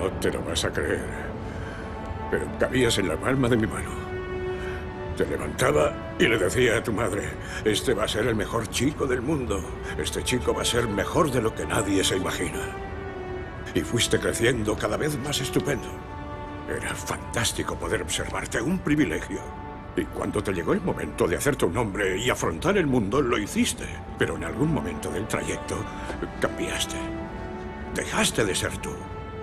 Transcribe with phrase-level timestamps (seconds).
[0.00, 1.04] No te lo vas a creer,
[2.30, 3.90] pero cabías en la palma de mi mano.
[5.14, 7.28] Te levantaba y le decía a tu madre,
[7.66, 9.62] este va a ser el mejor chico del mundo.
[9.98, 12.60] Este chico va a ser mejor de lo que nadie se imagina.
[13.74, 15.88] Y fuiste creciendo cada vez más estupendo.
[16.66, 19.40] Era fantástico poder observarte, un privilegio.
[19.98, 23.36] Y cuando te llegó el momento de hacerte un hombre y afrontar el mundo, lo
[23.36, 23.84] hiciste.
[24.18, 25.76] Pero en algún momento del trayecto
[26.40, 26.96] cambiaste.
[27.94, 28.92] Dejaste de ser tú.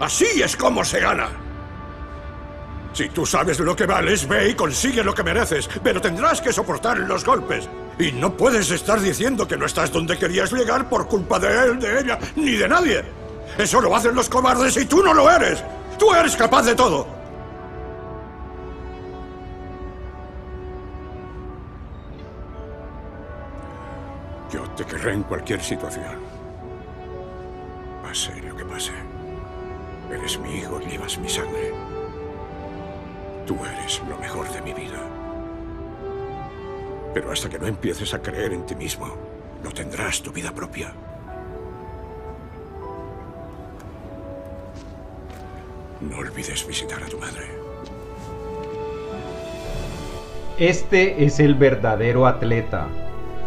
[0.00, 1.28] Así es como se gana.
[2.94, 6.52] Si tú sabes lo que vales, ve y consigue lo que mereces, pero tendrás que
[6.52, 7.68] soportar los golpes.
[7.98, 11.78] Y no puedes estar diciendo que no estás donde querías llegar por culpa de él,
[11.78, 13.04] de ella, ni de nadie.
[13.58, 15.62] Eso lo hacen los cobardes y tú no lo eres.
[15.98, 17.06] Tú eres capaz de todo.
[24.50, 26.18] Yo te querré en cualquier situación.
[28.02, 29.19] Pase lo que pase.
[30.12, 31.72] Eres mi hijo llevas mi sangre.
[33.46, 34.98] Tú eres lo mejor de mi vida.
[37.14, 39.08] Pero hasta que no empieces a creer en ti mismo,
[39.62, 40.92] no tendrás tu vida propia.
[46.00, 47.46] No olvides visitar a tu madre.
[50.58, 52.88] Este es el verdadero atleta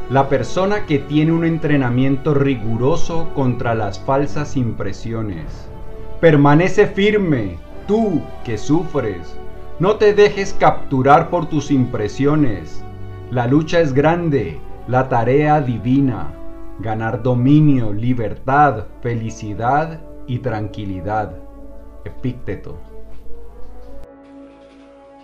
[0.09, 5.72] la persona que tiene un entrenamiento riguroso contra las falsas impresiones.
[6.23, 9.37] Permanece firme, tú que sufres.
[9.77, 12.81] No te dejes capturar por tus impresiones.
[13.29, 14.57] La lucha es grande,
[14.87, 16.33] la tarea divina.
[16.79, 21.39] Ganar dominio, libertad, felicidad y tranquilidad.
[22.05, 22.79] Epícteto.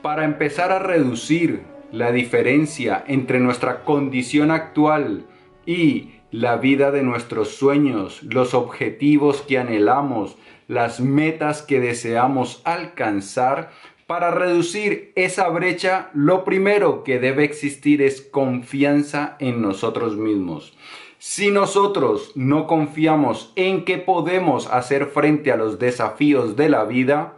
[0.01, 5.27] Para empezar a reducir la diferencia entre nuestra condición actual
[5.65, 10.35] y la vida de nuestros sueños, los objetivos que anhelamos,
[10.69, 13.71] las metas que deseamos alcanzar,
[14.05, 20.77] para reducir esa brecha, lo primero que debe existir es confianza en nosotros mismos.
[21.17, 27.33] Si nosotros no confiamos en que podemos hacer frente a los desafíos de la vida,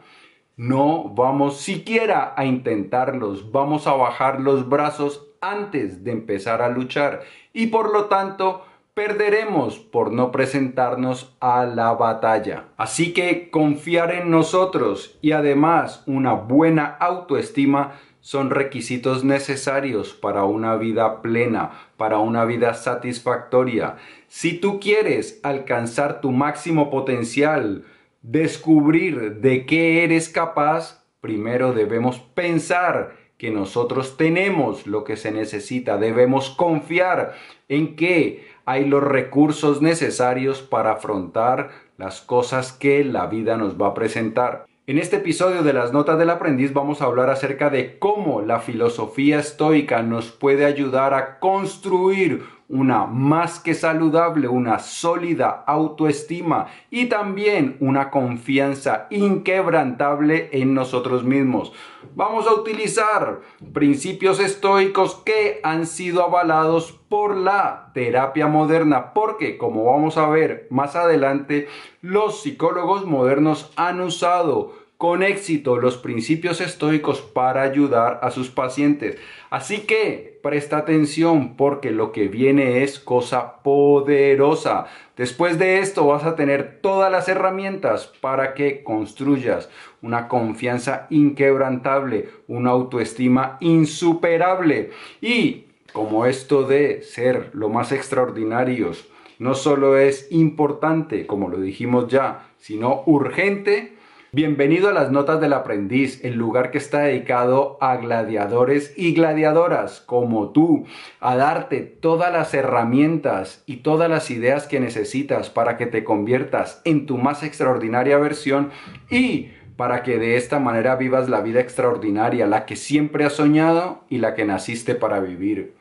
[0.57, 7.21] no vamos siquiera a intentarlos, vamos a bajar los brazos antes de empezar a luchar.
[7.53, 12.65] Y por lo tanto perderemos por no presentarnos a la batalla.
[12.77, 20.75] Así que confiar en nosotros y además una buena autoestima son requisitos necesarios para una
[20.75, 23.97] vida plena, para una vida satisfactoria.
[24.27, 27.83] Si tú quieres alcanzar tu máximo potencial,
[28.21, 35.97] descubrir de qué eres capaz, primero debemos pensar que nosotros tenemos lo que se necesita,
[35.97, 37.33] debemos confiar
[37.69, 43.87] en que hay los recursos necesarios para afrontar las cosas que la vida nos va
[43.87, 44.65] a presentar.
[44.87, 48.59] En este episodio de las Notas del Aprendiz vamos a hablar acerca de cómo la
[48.59, 57.07] filosofía estoica nos puede ayudar a construir una más que saludable, una sólida autoestima y
[57.07, 61.73] también una confianza inquebrantable en nosotros mismos.
[62.15, 63.41] Vamos a utilizar
[63.73, 70.67] principios estoicos que han sido avalados por la terapia moderna, porque como vamos a ver
[70.69, 71.67] más adelante,
[72.01, 79.17] los psicólogos modernos han usado con éxito los principios estoicos para ayudar a sus pacientes.
[79.49, 84.85] Así que presta atención porque lo que viene es cosa poderosa.
[85.17, 89.71] Después de esto vas a tener todas las herramientas para que construyas
[90.03, 94.91] una confianza inquebrantable, una autoestima insuperable.
[95.19, 99.07] Y como esto de ser lo más extraordinarios
[99.39, 103.90] no solo es importante, como lo dijimos ya, sino urgente,
[104.33, 109.99] Bienvenido a las Notas del Aprendiz, el lugar que está dedicado a gladiadores y gladiadoras
[109.99, 110.85] como tú,
[111.19, 116.81] a darte todas las herramientas y todas las ideas que necesitas para que te conviertas
[116.85, 118.71] en tu más extraordinaria versión
[119.09, 124.05] y para que de esta manera vivas la vida extraordinaria, la que siempre has soñado
[124.07, 125.73] y la que naciste para vivir.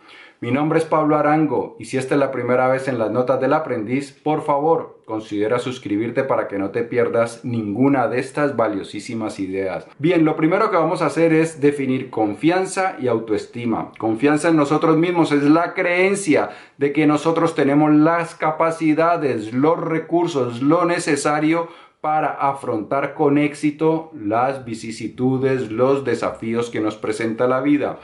[0.43, 3.39] Mi nombre es Pablo Arango y si esta es la primera vez en las notas
[3.43, 9.39] del aprendiz, por favor, considera suscribirte para que no te pierdas ninguna de estas valiosísimas
[9.39, 9.87] ideas.
[9.99, 13.93] Bien, lo primero que vamos a hacer es definir confianza y autoestima.
[13.99, 16.49] Confianza en nosotros mismos es la creencia
[16.79, 21.69] de que nosotros tenemos las capacidades, los recursos, lo necesario
[22.01, 27.99] para afrontar con éxito las vicisitudes, los desafíos que nos presenta la vida.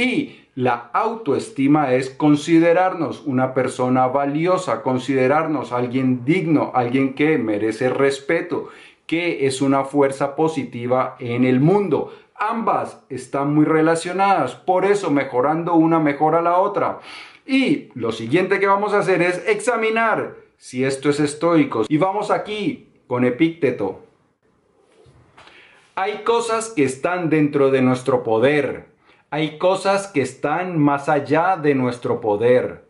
[0.00, 8.70] Y la autoestima es considerarnos una persona valiosa, considerarnos alguien digno, alguien que merece respeto,
[9.06, 12.14] que es una fuerza positiva en el mundo.
[12.34, 17.00] Ambas están muy relacionadas, por eso mejorando una mejora la otra.
[17.46, 21.84] Y lo siguiente que vamos a hacer es examinar si esto es estoico.
[21.86, 24.00] Y vamos aquí con Epícteto.
[25.94, 28.89] Hay cosas que están dentro de nuestro poder.
[29.32, 32.88] Hay cosas que están más allá de nuestro poder.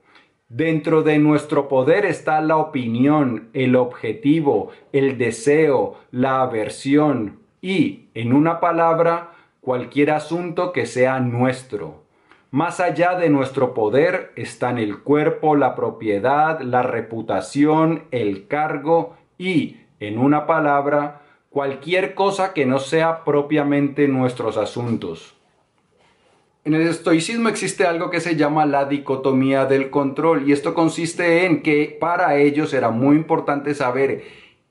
[0.48, 8.32] Dentro de nuestro poder está la opinión, el objetivo, el deseo, la aversión y, en
[8.32, 12.04] una palabra, cualquier asunto que sea nuestro.
[12.50, 19.76] Más allá de nuestro poder están el cuerpo, la propiedad, la reputación, el cargo y,
[20.00, 21.20] en una palabra,
[21.50, 25.36] cualquier cosa que no sea propiamente nuestros asuntos.
[26.62, 31.46] En el estoicismo existe algo que se llama la dicotomía del control y esto consiste
[31.46, 34.24] en que para ellos era muy importante saber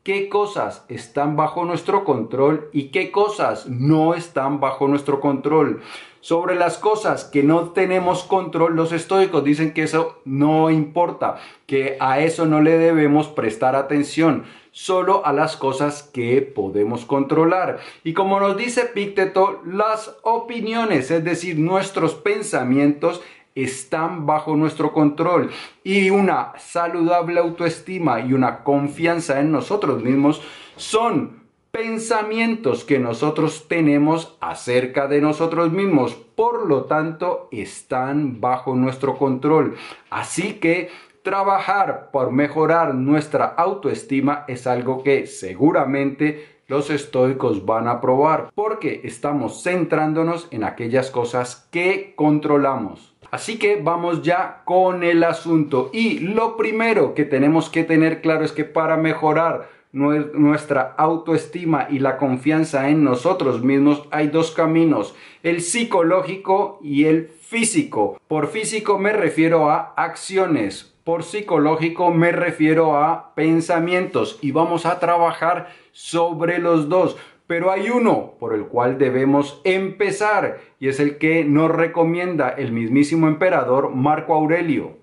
[0.03, 5.81] qué cosas están bajo nuestro control y qué cosas no están bajo nuestro control.
[6.21, 11.97] Sobre las cosas que no tenemos control, los estoicos dicen que eso no importa, que
[11.99, 14.43] a eso no le debemos prestar atención,
[14.79, 17.79] solo a las cosas que podemos controlar.
[18.05, 23.21] Y como nos dice Pícteto, las opiniones, es decir, nuestros pensamientos,
[23.55, 25.49] están bajo nuestro control
[25.83, 30.41] y una saludable autoestima y una confianza en nosotros mismos
[30.77, 36.13] son pensamientos que nosotros tenemos acerca de nosotros mismos.
[36.13, 39.75] Por lo tanto, están bajo nuestro control.
[40.09, 40.89] Así que
[41.29, 49.01] trabajar por mejorar nuestra autoestima es algo que seguramente los estoicos van a probar porque
[49.03, 53.13] estamos centrándonos en aquellas cosas que controlamos.
[53.29, 58.43] Así que vamos ya con el asunto y lo primero que tenemos que tener claro
[58.43, 65.15] es que para mejorar nuestra autoestima y la confianza en nosotros mismos, hay dos caminos,
[65.41, 68.19] el psicológico y el físico.
[68.27, 74.99] Por físico me refiero a acciones, por psicológico me refiero a pensamientos y vamos a
[74.99, 77.17] trabajar sobre los dos.
[77.47, 82.71] Pero hay uno por el cual debemos empezar y es el que nos recomienda el
[82.71, 84.98] mismísimo emperador Marco Aurelio.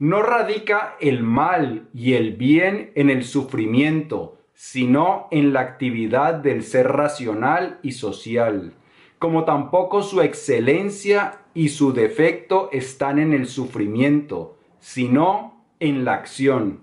[0.00, 6.62] No radica el mal y el bien en el sufrimiento, sino en la actividad del
[6.62, 8.74] ser racional y social,
[9.18, 16.78] como tampoco su excelencia y su defecto están en el sufrimiento, sino en la acción.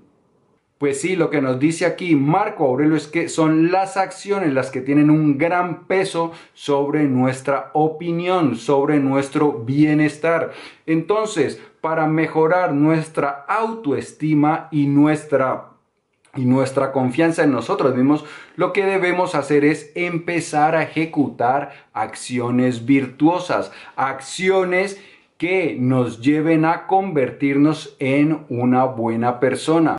[0.77, 4.71] Pues sí, lo que nos dice aquí Marco Aurelio es que son las acciones las
[4.71, 10.51] que tienen un gran peso sobre nuestra opinión, sobre nuestro bienestar.
[10.85, 15.67] Entonces, para mejorar nuestra autoestima y nuestra
[16.35, 22.87] y nuestra confianza en nosotros mismos, lo que debemos hacer es empezar a ejecutar acciones
[22.87, 24.99] virtuosas, acciones
[25.37, 29.97] que nos lleven a convertirnos en una buena persona.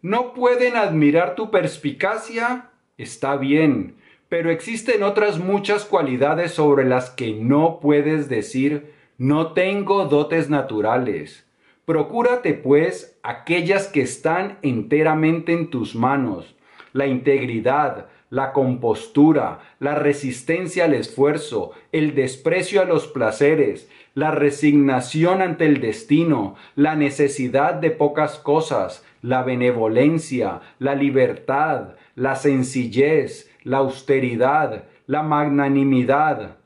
[0.00, 2.70] ¿No pueden admirar tu perspicacia?
[2.96, 3.96] Está bien,
[4.28, 11.44] pero existen otras muchas cualidades sobre las que no puedes decir no tengo dotes naturales.
[11.84, 16.54] Procúrate, pues, aquellas que están enteramente en tus manos,
[16.92, 25.42] la integridad, la compostura, la resistencia al esfuerzo, el desprecio a los placeres, la resignación
[25.42, 33.78] ante el destino, la necesidad de pocas cosas, la benevolencia, la libertad, la sencillez, la
[33.78, 36.58] austeridad, la magnanimidad,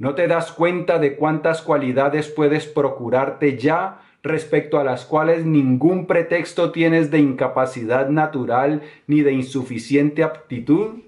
[0.00, 6.06] ¿No te das cuenta de cuántas cualidades puedes procurarte ya respecto a las cuales ningún
[6.06, 11.00] pretexto tienes de incapacidad natural ni de insuficiente aptitud?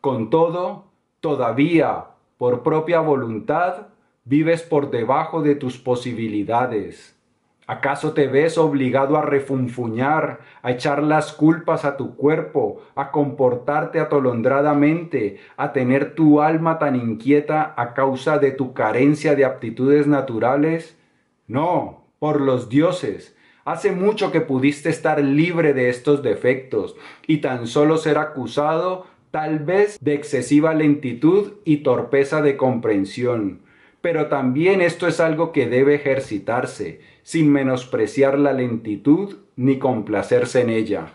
[0.00, 0.86] Con todo,
[1.20, 2.06] todavía,
[2.36, 3.86] por propia voluntad,
[4.24, 7.16] vives por debajo de tus posibilidades.
[7.66, 14.00] ¿Acaso te ves obligado a refunfuñar, a echar las culpas a tu cuerpo, a comportarte
[14.00, 20.98] atolondradamente, a tener tu alma tan inquieta a causa de tu carencia de aptitudes naturales?
[21.46, 23.36] No, por los dioses.
[23.64, 26.96] Hace mucho que pudiste estar libre de estos defectos
[27.28, 33.62] y tan solo ser acusado tal vez de excesiva lentitud y torpeza de comprensión.
[34.00, 40.70] Pero también esto es algo que debe ejercitarse, sin menospreciar la lentitud ni complacerse en
[40.70, 41.06] ella.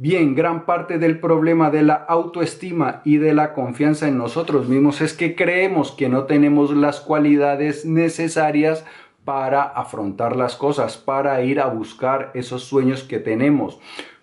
[0.00, 5.00] Bien, gran parte del problema de la autoestima y de la confianza en nosotros mismos
[5.00, 8.84] es que creemos que no tenemos las cualidades necesarias
[9.24, 13.80] para afrontar las cosas, para ir a buscar esos sueños que tenemos.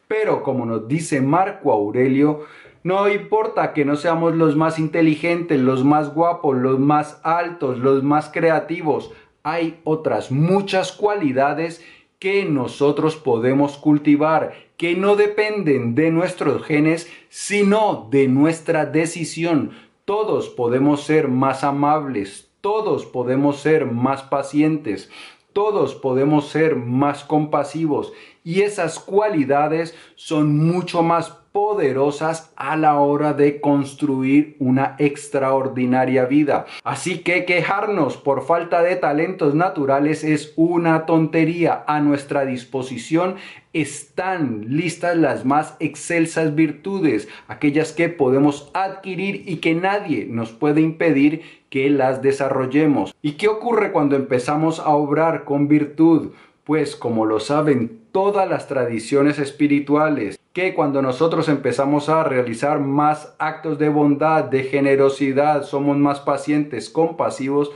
[0.08, 2.46] Pero como nos dice Marco Aurelio,
[2.84, 8.02] no importa que no seamos los más inteligentes, los más guapos, los más altos, los
[8.02, 9.12] más creativos,
[9.46, 11.86] hay otras muchas cualidades
[12.18, 19.70] que nosotros podemos cultivar, que no dependen de nuestros genes, sino de nuestra decisión.
[20.04, 25.12] Todos podemos ser más amables, todos podemos ser más pacientes,
[25.54, 33.32] todos podemos ser más compasivos y esas cualidades son mucho más poderosas a la hora
[33.32, 36.66] de construir una extraordinaria vida.
[36.84, 41.86] Así que quejarnos por falta de talentos naturales es una tontería.
[41.88, 43.36] A nuestra disposición
[43.72, 50.82] están listas las más excelsas virtudes, aquellas que podemos adquirir y que nadie nos puede
[50.82, 53.16] impedir que las desarrollemos.
[53.22, 56.34] ¿Y qué ocurre cuando empezamos a obrar con virtud?
[56.66, 63.36] Pues como lo saben todas las tradiciones espirituales, que cuando nosotros empezamos a realizar más
[63.40, 67.72] actos de bondad, de generosidad, somos más pacientes, compasivos,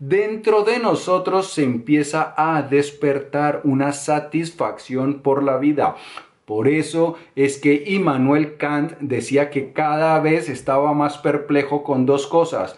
[0.00, 5.94] dentro de nosotros se empieza a despertar una satisfacción por la vida.
[6.44, 12.26] Por eso es que Immanuel Kant decía que cada vez estaba más perplejo con dos
[12.26, 12.76] cosas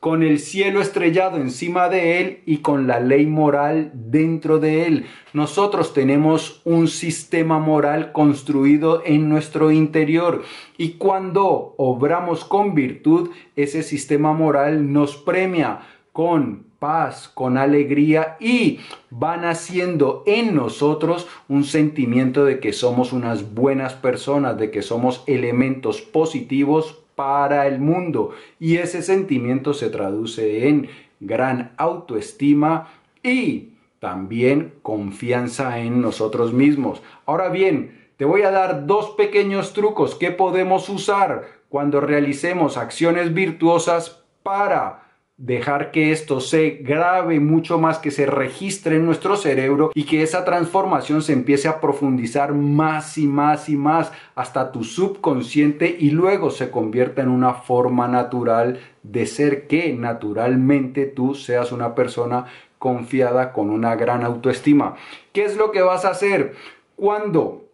[0.00, 5.06] con el cielo estrellado encima de él y con la ley moral dentro de él.
[5.32, 10.44] Nosotros tenemos un sistema moral construido en nuestro interior
[10.76, 15.80] y cuando obramos con virtud, ese sistema moral nos premia
[16.12, 18.78] con paz, con alegría y
[19.10, 25.24] van haciendo en nosotros un sentimiento de que somos unas buenas personas, de que somos
[25.26, 28.30] elementos positivos para el mundo.
[28.60, 32.86] Y ese sentimiento se traduce en gran autoestima
[33.24, 37.02] y también confianza en nosotros mismos.
[37.26, 43.34] Ahora bien, te voy a dar dos pequeños trucos que podemos usar cuando realicemos acciones
[43.34, 45.07] virtuosas para
[45.38, 50.22] dejar que esto se grabe mucho más, que se registre en nuestro cerebro y que
[50.22, 56.10] esa transformación se empiece a profundizar más y más y más hasta tu subconsciente y
[56.10, 62.46] luego se convierta en una forma natural de ser que naturalmente tú seas una persona
[62.80, 64.96] confiada con una gran autoestima.
[65.32, 66.56] ¿Qué es lo que vas a hacer
[66.96, 67.64] cuando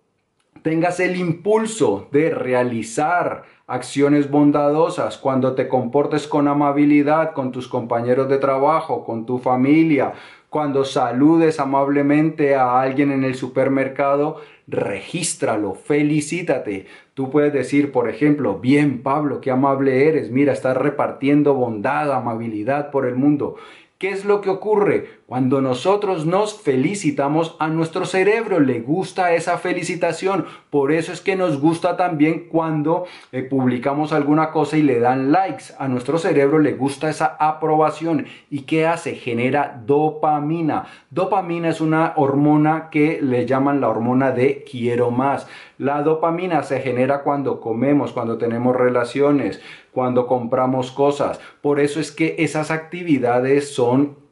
[0.60, 8.28] tengas el impulso de realizar acciones bondadosas, cuando te comportes con amabilidad con tus compañeros
[8.28, 10.12] de trabajo, con tu familia,
[10.50, 14.36] cuando saludes amablemente a alguien en el supermercado,
[14.68, 16.86] regístralo, felicítate.
[17.14, 22.90] Tú puedes decir, por ejemplo, bien Pablo, qué amable eres, mira, estás repartiendo bondad, amabilidad
[22.90, 23.56] por el mundo.
[23.98, 25.08] ¿Qué es lo que ocurre?
[25.26, 30.44] Cuando nosotros nos felicitamos, a nuestro cerebro le gusta esa felicitación.
[30.68, 35.32] Por eso es que nos gusta también cuando eh, publicamos alguna cosa y le dan
[35.32, 35.72] likes.
[35.78, 38.26] A nuestro cerebro le gusta esa aprobación.
[38.50, 39.14] ¿Y qué hace?
[39.14, 40.84] Genera dopamina.
[41.08, 45.46] Dopamina es una hormona que le llaman la hormona de quiero más.
[45.78, 51.40] La dopamina se genera cuando comemos, cuando tenemos relaciones, cuando compramos cosas.
[51.62, 54.22] Por eso es que esas actividades son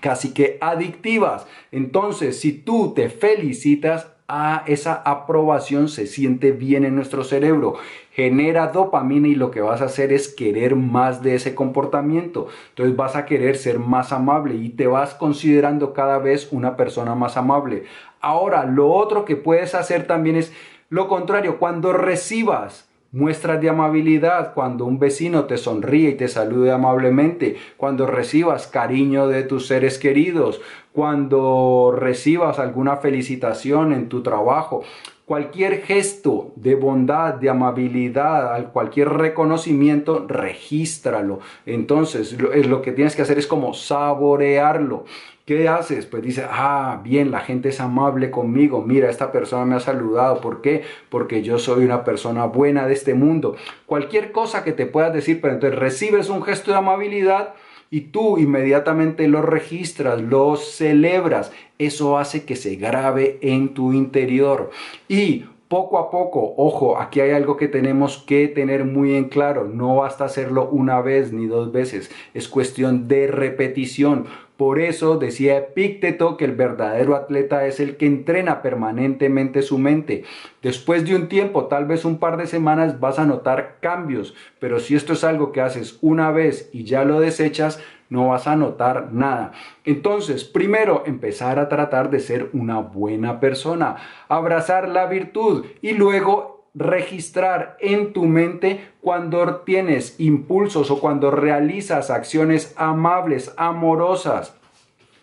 [0.00, 1.46] casi que adictivas.
[1.72, 7.74] Entonces, si tú te felicitas, a esa aprobación se siente bien en nuestro cerebro,
[8.12, 12.48] genera dopamina y lo que vas a hacer es querer más de ese comportamiento.
[12.70, 17.14] Entonces vas a querer ser más amable y te vas considerando cada vez una persona
[17.14, 17.84] más amable.
[18.20, 20.52] Ahora, lo otro que puedes hacer también es
[20.88, 22.85] lo contrario, cuando recibas
[23.16, 29.26] muestras de amabilidad, cuando un vecino te sonríe y te salude amablemente, cuando recibas cariño
[29.26, 30.60] de tus seres queridos,
[30.96, 34.82] cuando recibas alguna felicitación en tu trabajo,
[35.26, 41.40] cualquier gesto de bondad, de amabilidad, cualquier reconocimiento, regístralo.
[41.66, 45.04] Entonces, lo, lo que tienes que hacer es como saborearlo.
[45.44, 46.06] ¿Qué haces?
[46.06, 48.80] Pues dice, ah, bien, la gente es amable conmigo.
[48.80, 50.40] Mira, esta persona me ha saludado.
[50.40, 50.82] ¿Por qué?
[51.10, 53.54] Porque yo soy una persona buena de este mundo.
[53.84, 57.52] Cualquier cosa que te puedas decir, pero entonces recibes un gesto de amabilidad
[57.90, 61.52] y tú inmediatamente lo registras, lo celebras.
[61.78, 64.70] Eso hace que se grabe en tu interior.
[65.08, 69.64] Y poco a poco, ojo, aquí hay algo que tenemos que tener muy en claro,
[69.64, 74.26] no basta hacerlo una vez ni dos veces, es cuestión de repetición.
[74.56, 80.24] Por eso decía Epícteto que el verdadero atleta es el que entrena permanentemente su mente.
[80.62, 84.80] Después de un tiempo, tal vez un par de semanas, vas a notar cambios, pero
[84.80, 88.56] si esto es algo que haces una vez y ya lo desechas, no vas a
[88.56, 89.52] notar nada.
[89.84, 93.96] Entonces, primero, empezar a tratar de ser una buena persona,
[94.28, 102.10] abrazar la virtud y luego registrar en tu mente cuando tienes impulsos o cuando realizas
[102.10, 104.54] acciones amables, amorosas,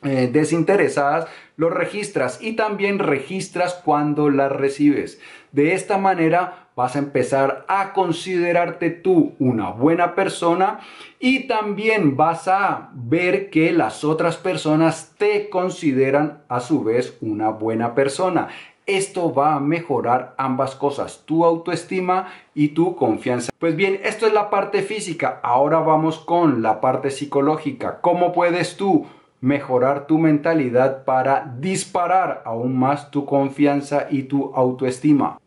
[0.03, 5.22] eh, desinteresadas, lo registras y también registras cuando las recibes.
[5.51, 10.79] De esta manera vas a empezar a considerarte tú una buena persona
[11.19, 17.50] y también vas a ver que las otras personas te consideran a su vez una
[17.50, 18.50] buena persona.
[18.86, 23.50] Esto va a mejorar ambas cosas, tu autoestima y tu confianza.
[23.58, 25.40] Pues bien, esto es la parte física.
[25.42, 28.02] Ahora vamos con la parte psicológica.
[28.02, 29.06] ¿Cómo puedes tú
[29.40, 35.40] mejorar tu mentalidad para disparar aún más tu confianza y tu autoestima?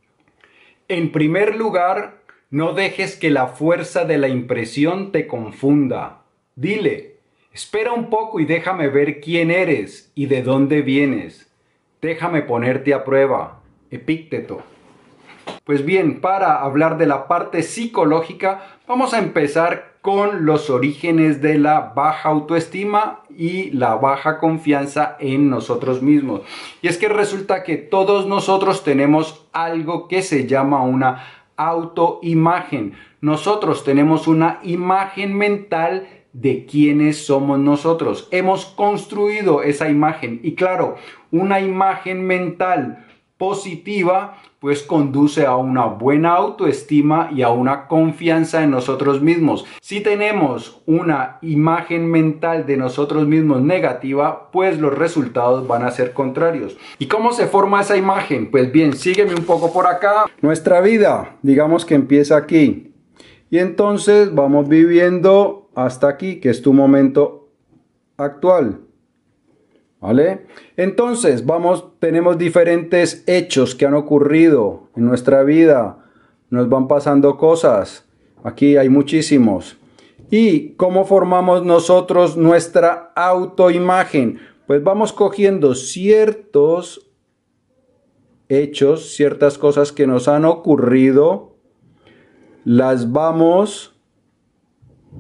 [0.89, 6.23] En primer lugar, no dejes que la fuerza de la impresión te confunda.
[6.55, 7.17] Dile,
[7.53, 11.51] espera un poco y déjame ver quién eres y de dónde vienes.
[12.01, 13.61] Déjame ponerte a prueba.
[13.91, 14.63] Epícteto.
[15.65, 21.59] Pues bien, para hablar de la parte psicológica, vamos a empezar con los orígenes de
[21.59, 26.43] la baja autoestima y la baja confianza en nosotros mismos.
[26.83, 31.25] Y es que resulta que todos nosotros tenemos algo que se llama una
[31.57, 32.95] autoimagen.
[33.21, 36.07] Nosotros tenemos una imagen mental
[36.41, 38.29] de quiénes somos nosotros.
[38.31, 40.97] Hemos construido esa imagen y claro,
[41.31, 43.07] una imagen mental
[43.39, 49.65] positiva pues conduce a una buena autoestima y a una confianza en nosotros mismos.
[49.81, 56.13] Si tenemos una imagen mental de nosotros mismos negativa, pues los resultados van a ser
[56.13, 56.77] contrarios.
[56.99, 58.51] ¿Y cómo se forma esa imagen?
[58.51, 60.25] Pues bien, sígueme un poco por acá.
[60.41, 62.93] Nuestra vida, digamos que empieza aquí.
[63.51, 67.51] Y entonces vamos viviendo hasta aquí, que es tu momento
[68.17, 68.81] actual.
[70.01, 70.47] ¿Vale?
[70.77, 75.99] Entonces, vamos, tenemos diferentes hechos que han ocurrido en nuestra vida.
[76.51, 78.09] Nos van pasando cosas.
[78.43, 79.77] Aquí hay muchísimos.
[80.31, 84.39] ¿Y cómo formamos nosotros nuestra autoimagen?
[84.67, 87.07] Pues vamos cogiendo ciertos
[88.49, 91.57] hechos, ciertas cosas que nos han ocurrido,
[92.65, 93.96] las vamos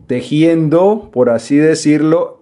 [0.06, 2.40] tejiendo, por así decirlo,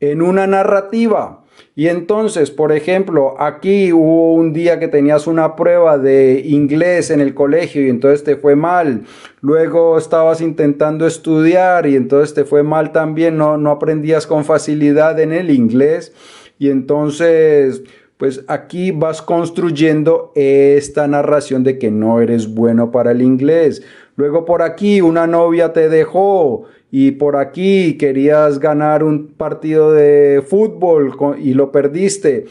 [0.00, 1.42] en una narrativa.
[1.74, 7.20] Y entonces, por ejemplo, aquí hubo un día que tenías una prueba de inglés en
[7.20, 9.02] el colegio y entonces te fue mal.
[9.42, 15.20] Luego estabas intentando estudiar y entonces te fue mal también, no, no aprendías con facilidad
[15.20, 16.14] en el inglés.
[16.58, 17.82] Y entonces,
[18.16, 23.82] pues aquí vas construyendo esta narración de que no eres bueno para el inglés.
[24.16, 26.64] Luego por aquí una novia te dejó
[26.98, 32.46] y por aquí querías ganar un partido de fútbol y lo perdiste.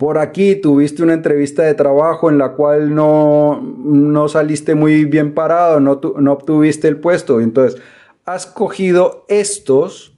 [0.00, 5.32] Por aquí tuviste una entrevista de trabajo en la cual no, no saliste muy bien
[5.32, 7.40] parado, no, no obtuviste el puesto.
[7.40, 7.80] Entonces,
[8.24, 10.12] has cogido estos,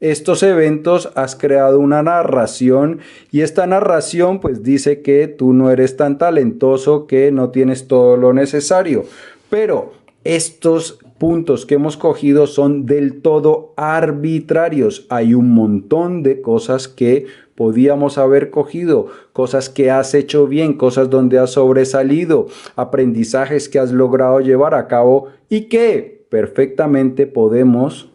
[0.00, 2.98] estos eventos, has creado una narración
[3.30, 8.16] y esta narración pues dice que tú no eres tan talentoso, que no tienes todo
[8.16, 9.04] lo necesario.
[9.48, 9.92] Pero
[10.24, 15.06] estos puntos que hemos cogido son del todo arbitrarios.
[15.08, 21.10] Hay un montón de cosas que podíamos haber cogido, cosas que has hecho bien, cosas
[21.10, 22.46] donde has sobresalido,
[22.76, 28.10] aprendizajes que has logrado llevar a cabo y que perfectamente podemos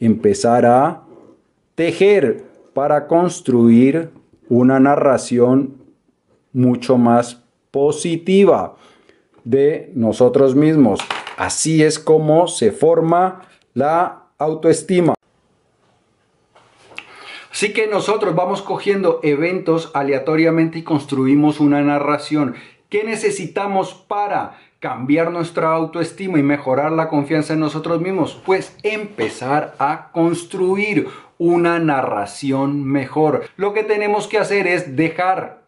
[0.00, 1.04] empezar a
[1.74, 4.10] tejer para construir
[4.48, 5.76] una narración
[6.52, 8.76] mucho más positiva
[9.44, 11.00] de nosotros mismos.
[11.36, 13.42] Así es como se forma
[13.74, 15.14] la autoestima.
[17.50, 22.56] Así que nosotros vamos cogiendo eventos aleatoriamente y construimos una narración.
[22.88, 28.40] ¿Qué necesitamos para cambiar nuestra autoestima y mejorar la confianza en nosotros mismos?
[28.44, 33.44] Pues empezar a construir una narración mejor.
[33.56, 35.62] Lo que tenemos que hacer es dejar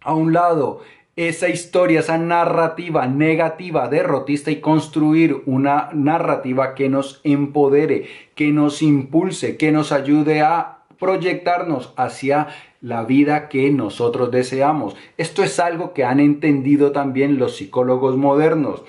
[0.00, 0.80] a un lado
[1.18, 8.82] esa historia, esa narrativa negativa, derrotista y construir una narrativa que nos empodere, que nos
[8.82, 12.46] impulse, que nos ayude a proyectarnos hacia
[12.80, 14.94] la vida que nosotros deseamos.
[15.16, 18.84] Esto es algo que han entendido también los psicólogos modernos.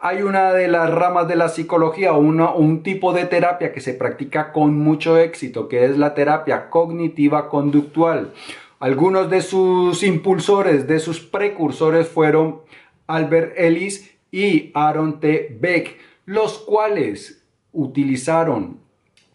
[0.00, 4.52] Hay una de las ramas de la psicología, un tipo de terapia que se practica
[4.52, 8.32] con mucho éxito, que es la terapia cognitiva conductual.
[8.80, 12.62] Algunos de sus impulsores, de sus precursores fueron
[13.06, 15.54] Albert Ellis y Aaron T.
[15.60, 18.80] Beck, los cuales utilizaron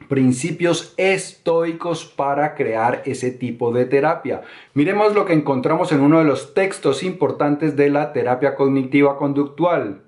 [0.10, 4.42] principios estoicos para crear ese tipo de terapia.
[4.74, 10.02] Miremos lo que encontramos en uno de los textos importantes de la terapia cognitiva conductual.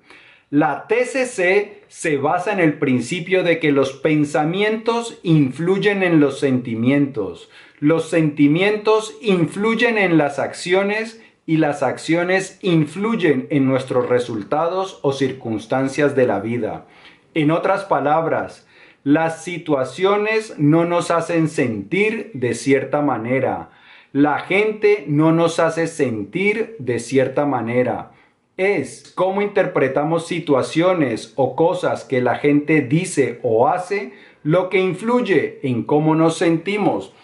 [0.50, 7.50] La TCC se basa en el principio de que los pensamientos influyen en los sentimientos,
[7.80, 16.14] los sentimientos influyen en las acciones y las acciones influyen en nuestros resultados o circunstancias
[16.14, 16.86] de la vida.
[17.34, 18.66] En otras palabras,
[19.04, 23.70] las situaciones no nos hacen sentir de cierta manera.
[24.12, 28.10] La gente no nos hace sentir de cierta manera.
[28.58, 35.60] Es cómo interpretamos situaciones o cosas que la gente dice o hace lo que influye
[35.62, 37.14] en cómo nos sentimos.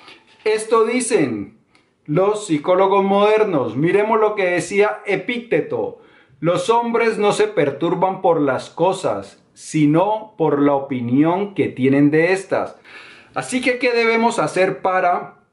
[0.45, 1.59] Esto dicen
[2.07, 3.77] los psicólogos modernos.
[3.77, 5.99] Miremos lo que decía Epícteto.
[6.39, 12.33] Los hombres no se perturban por las cosas, sino por la opinión que tienen de
[12.33, 12.77] estas.
[13.35, 15.44] Así que, ¿qué debemos hacer para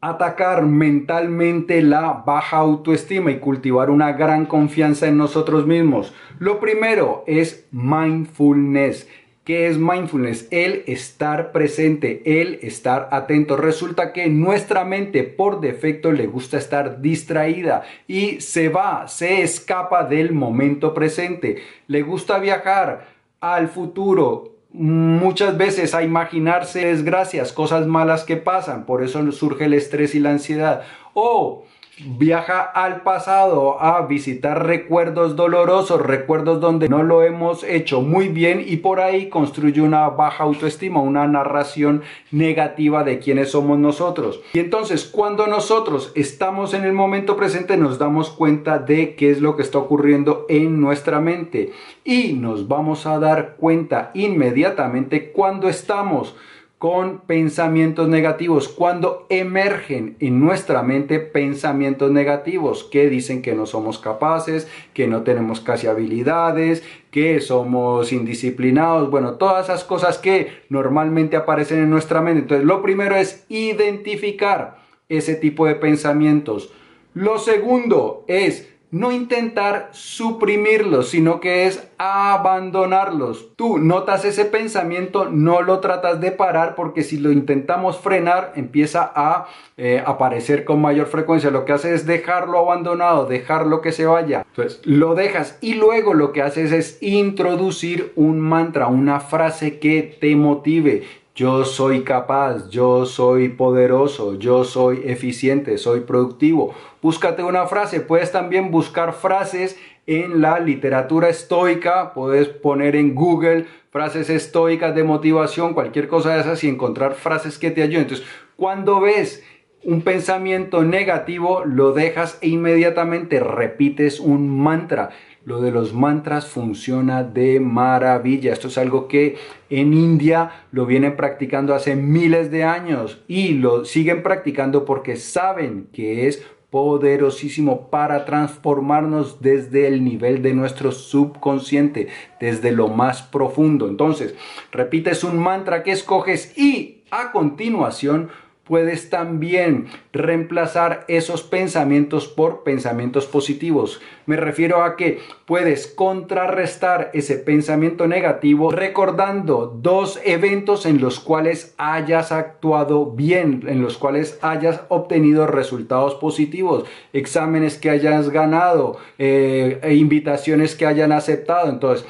[0.00, 6.14] atacar mentalmente la baja autoestima y cultivar una gran confianza en nosotros mismos?
[6.38, 9.08] Lo primero es mindfulness.
[9.44, 10.46] ¿Qué es mindfulness?
[10.50, 13.56] El estar presente, el estar atento.
[13.56, 20.04] Resulta que nuestra mente por defecto le gusta estar distraída y se va, se escapa
[20.04, 21.56] del momento presente.
[21.88, 23.08] Le gusta viajar
[23.40, 29.74] al futuro, muchas veces a imaginarse desgracias, cosas malas que pasan, por eso surge el
[29.74, 30.82] estrés y la ansiedad.
[31.14, 31.64] O
[32.04, 38.62] viaja al pasado a visitar recuerdos dolorosos, recuerdos donde no lo hemos hecho muy bien
[38.66, 44.40] y por ahí construye una baja autoestima, una narración negativa de quiénes somos nosotros.
[44.52, 49.40] Y entonces cuando nosotros estamos en el momento presente nos damos cuenta de qué es
[49.40, 51.72] lo que está ocurriendo en nuestra mente
[52.04, 56.34] y nos vamos a dar cuenta inmediatamente cuando estamos
[56.80, 63.98] con pensamientos negativos, cuando emergen en nuestra mente pensamientos negativos que dicen que no somos
[63.98, 71.36] capaces, que no tenemos casi habilidades, que somos indisciplinados, bueno, todas esas cosas que normalmente
[71.36, 72.40] aparecen en nuestra mente.
[72.40, 74.78] Entonces, lo primero es identificar
[75.10, 76.72] ese tipo de pensamientos.
[77.12, 83.50] Lo segundo es no intentar suprimirlos, sino que es abandonarlos.
[83.54, 89.12] Tú notas ese pensamiento, no lo tratas de parar porque si lo intentamos frenar empieza
[89.14, 91.50] a eh, aparecer con mayor frecuencia.
[91.50, 94.44] Lo que hace es dejarlo abandonado, dejarlo que se vaya.
[94.48, 100.18] Entonces lo dejas y luego lo que haces es introducir un mantra, una frase que
[100.20, 101.04] te motive
[101.40, 106.74] yo soy capaz, yo soy poderoso, yo soy eficiente, soy productivo.
[107.00, 113.64] Búscate una frase, puedes también buscar frases en la literatura estoica, puedes poner en Google
[113.90, 118.02] frases estoicas de motivación, cualquier cosa de esas y encontrar frases que te ayuden.
[118.02, 118.26] Entonces,
[118.56, 119.42] cuando ves
[119.82, 125.08] un pensamiento negativo, lo dejas e inmediatamente repites un mantra.
[125.44, 128.52] Lo de los mantras funciona de maravilla.
[128.52, 129.36] Esto es algo que
[129.70, 135.88] en India lo vienen practicando hace miles de años y lo siguen practicando porque saben
[135.92, 143.88] que es poderosísimo para transformarnos desde el nivel de nuestro subconsciente, desde lo más profundo.
[143.88, 144.34] Entonces,
[144.70, 148.28] repites un mantra que escoges y a continuación
[148.70, 154.00] puedes también reemplazar esos pensamientos por pensamientos positivos.
[154.26, 161.74] Me refiero a que puedes contrarrestar ese pensamiento negativo recordando dos eventos en los cuales
[161.78, 169.80] hayas actuado bien, en los cuales hayas obtenido resultados positivos, exámenes que hayas ganado, eh,
[169.82, 171.68] e invitaciones que hayan aceptado.
[171.70, 172.06] Entonces,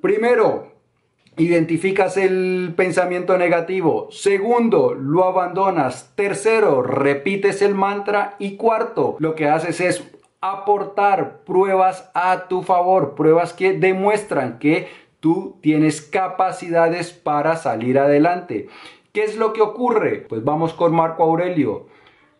[0.00, 0.71] primero,
[1.36, 4.08] Identificas el pensamiento negativo.
[4.10, 6.12] Segundo, lo abandonas.
[6.14, 8.36] Tercero, repites el mantra.
[8.38, 10.04] Y cuarto, lo que haces es
[10.42, 14.88] aportar pruebas a tu favor, pruebas que demuestran que
[15.20, 18.68] tú tienes capacidades para salir adelante.
[19.12, 20.26] ¿Qué es lo que ocurre?
[20.28, 21.86] Pues vamos con Marco Aurelio.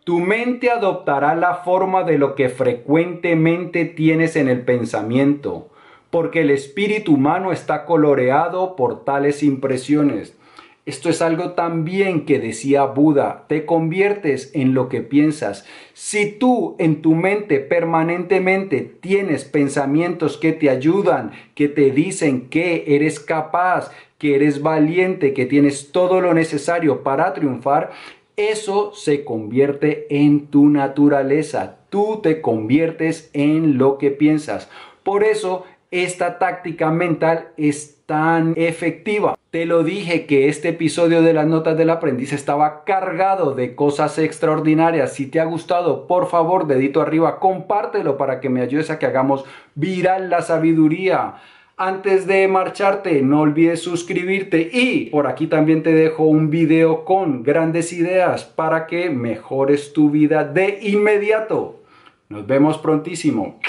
[0.05, 5.69] Tu mente adoptará la forma de lo que frecuentemente tienes en el pensamiento,
[6.13, 10.37] porque el espíritu humano está coloreado por tales impresiones.
[10.85, 15.65] Esto es algo también que decía Buda, te conviertes en lo que piensas.
[15.95, 22.85] Si tú en tu mente permanentemente tienes pensamientos que te ayudan, que te dicen que
[22.89, 27.91] eres capaz, que eres valiente, que tienes todo lo necesario para triunfar,
[28.37, 31.79] eso se convierte en tu naturaleza.
[31.89, 34.69] Tú te conviertes en lo que piensas.
[35.03, 39.39] Por eso esta táctica mental es tan efectiva.
[39.51, 44.19] Te lo dije que este episodio de las notas del aprendiz estaba cargado de cosas
[44.19, 45.13] extraordinarias.
[45.13, 49.05] Si te ha gustado, por favor, dedito arriba, compártelo para que me ayudes a que
[49.05, 51.35] hagamos viral la sabiduría.
[51.77, 57.43] Antes de marcharte, no olvides suscribirte y por aquí también te dejo un video con
[57.43, 61.83] grandes ideas para que mejores tu vida de inmediato.
[62.31, 63.61] Nos vemos prontísimo.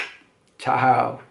[0.58, 1.24] Chao.